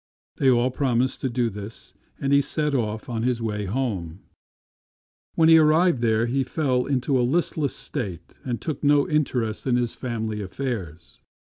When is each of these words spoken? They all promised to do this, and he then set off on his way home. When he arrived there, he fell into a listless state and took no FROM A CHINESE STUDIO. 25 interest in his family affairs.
They 0.37 0.49
all 0.49 0.71
promised 0.71 1.21
to 1.21 1.29
do 1.29 1.51
this, 1.51 1.93
and 2.19 2.33
he 2.33 2.39
then 2.39 2.41
set 2.41 2.73
off 2.73 3.07
on 3.07 3.21
his 3.21 3.39
way 3.39 3.65
home. 3.65 4.21
When 5.35 5.47
he 5.47 5.59
arrived 5.59 6.01
there, 6.01 6.25
he 6.25 6.43
fell 6.43 6.87
into 6.87 7.19
a 7.19 7.21
listless 7.21 7.75
state 7.75 8.33
and 8.43 8.59
took 8.59 8.83
no 8.83 9.03
FROM 9.05 9.11
A 9.11 9.13
CHINESE 9.13 9.25
STUDIO. 9.29 9.33
25 9.33 9.45
interest 9.45 9.67
in 9.67 9.75
his 9.75 9.93
family 9.93 10.41
affairs. 10.41 11.19